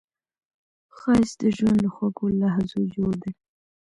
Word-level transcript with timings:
ښایست 0.97 1.35
د 1.41 1.43
ژوند 1.57 1.77
له 1.83 1.89
خوږو 1.95 2.25
لحظو 2.41 2.81
جوړ 2.93 3.13
دی 3.23 3.31